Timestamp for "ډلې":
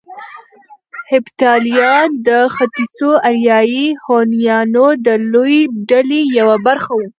5.89-6.21